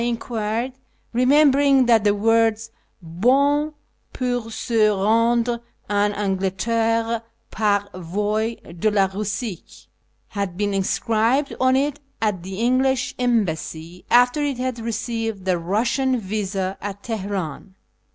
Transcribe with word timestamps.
I 0.01 0.05
en 0.05 0.17
quired, 0.17 0.73
remembering 1.13 1.85
that 1.85 2.03
the 2.03 2.15
words 2.15 2.71
''hon 3.05 3.75
poiir 4.15 4.51
se 4.51 4.87
rendre 4.87 5.61
en 5.91 6.11
Anglderre 6.13 7.21
'par 7.51 7.87
voie 7.93 8.55
de 8.79 8.89
la 8.89 9.07
Bussie" 9.07 9.89
had 10.29 10.57
been 10.57 10.73
inscribed 10.73 11.53
on 11.59 11.75
it 11.75 11.99
at 12.19 12.41
the 12.41 12.55
English 12.59 13.13
Embassy 13.19 14.03
after 14.09 14.41
it 14.41 14.57
had 14.57 14.79
received 14.79 15.45
the 15.45 15.51
Eussian 15.51 16.17
visa 16.17 16.79
at 16.81 17.03
Teheran. 17.03 17.75